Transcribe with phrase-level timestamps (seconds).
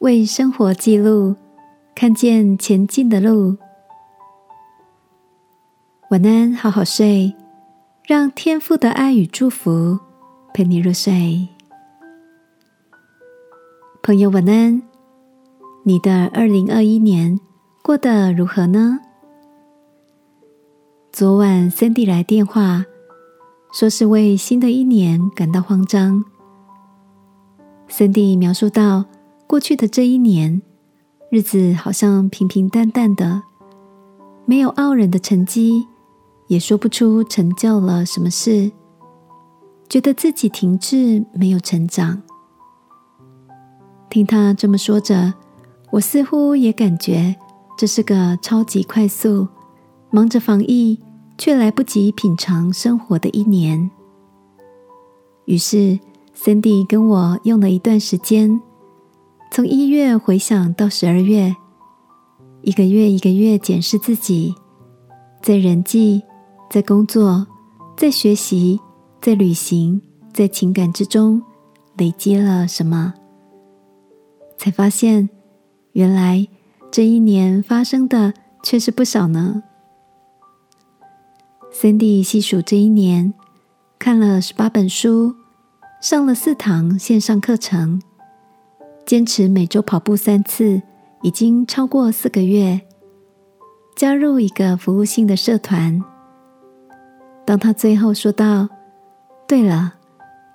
[0.00, 1.36] 为生活记录，
[1.94, 3.54] 看见前进的路。
[6.10, 7.34] 晚安，好好睡，
[8.06, 9.98] 让天父的爱与祝福
[10.54, 11.46] 陪你入睡。
[14.02, 14.80] 朋友，晚安。
[15.82, 17.38] 你的二零二一年
[17.82, 19.00] 过得如何呢？
[21.12, 22.86] 昨晚 Cindy 来电话，
[23.70, 26.24] 说是为新的一年感到慌张。
[27.90, 29.04] Cindy 描述到，
[29.50, 30.62] 过去的这一年，
[31.28, 33.42] 日子好像平平淡淡的，
[34.46, 35.88] 没有傲人的成绩，
[36.46, 38.70] 也说不出成就了什么事，
[39.88, 42.22] 觉得自己停滞，没有成长。
[44.08, 45.34] 听他这么说着。
[45.90, 47.34] 我似乎也感觉
[47.76, 49.48] 这是个超级快速、
[50.12, 50.96] 忙着防疫
[51.36, 53.90] 却来不及品尝生活的一年。
[55.46, 55.98] 于是
[56.36, 58.60] ，Cindy 跟我用了一段时间，
[59.52, 61.54] 从一月回想到十二月，
[62.62, 64.54] 一个月一个月检视自己，
[65.42, 66.22] 在人际、
[66.70, 67.44] 在工作、
[67.96, 68.80] 在学习、
[69.20, 70.00] 在旅行、
[70.32, 71.42] 在情感之中
[71.98, 73.12] 累积了什么，
[74.56, 75.28] 才发现。
[75.94, 76.46] 原来
[76.92, 79.64] 这一年发生的却是不少呢。
[81.72, 83.34] Cindy 细数这一年，
[83.98, 85.34] 看了十八本书，
[86.00, 88.00] 上了四堂线上课程，
[89.04, 90.82] 坚持每周跑步三次，
[91.22, 92.80] 已经超过四个月。
[93.96, 96.02] 加入一个服务性的社团。
[97.44, 98.68] 当他最后说到
[99.46, 99.94] ：“对了，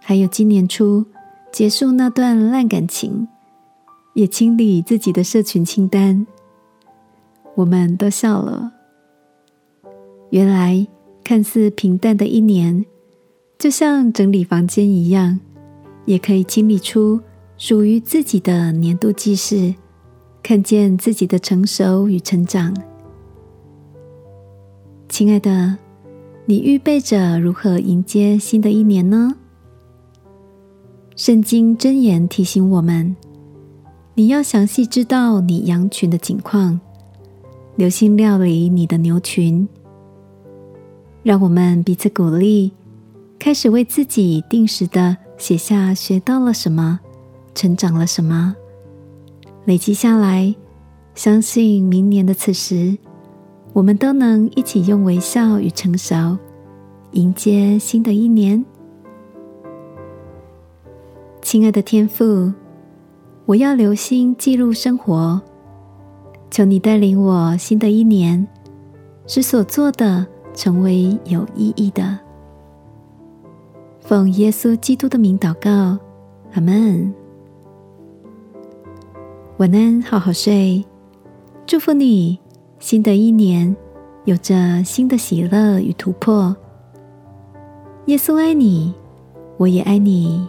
[0.01, 1.05] 还有今年初
[1.51, 3.27] 结束那段烂感情。”
[4.15, 6.25] 也清理自己的社群清单，
[7.53, 8.71] 我们都笑了。
[10.29, 10.87] 原来
[11.21, 12.85] 看似平淡的一年，
[13.59, 15.41] 就像整理房间一样，
[16.05, 17.19] 也可以清理出
[17.57, 19.73] 属于自己的年度记事，
[20.43, 22.75] 看见自己的成熟与成长。
[25.07, 25.77] 亲爱的，
[26.45, 29.35] 你预备着如何迎接新的一年呢？
[31.15, 33.15] 圣经箴言提醒我们。
[34.15, 36.79] 你要详细知道你羊群的景况，
[37.77, 39.67] 留心料理你的牛群。
[41.23, 42.73] 让我们彼此鼓励，
[43.39, 46.99] 开始为自己定时的写下学到了什么，
[47.55, 48.55] 成长了什么，
[49.65, 50.53] 累积下来。
[51.15, 52.95] 相信明年的此时，
[53.73, 56.37] 我们都能一起用微笑与成熟
[57.13, 58.63] 迎接新的一年。
[61.41, 62.53] 亲爱的天父。
[63.47, 65.39] 我要留心记录生活，
[66.49, 68.47] 求你带领我新的一年，
[69.27, 72.17] 使所做的成为有意义的。
[73.99, 75.95] 奉耶稣基督的名祷告，
[76.53, 77.13] 阿门。
[79.57, 80.83] 晚安，好好睡。
[81.65, 82.37] 祝福你，
[82.77, 83.73] 新的一年
[84.25, 86.53] 有着新的喜乐与突破。
[88.07, 88.93] 耶稣爱你，
[89.55, 90.45] 我也爱你。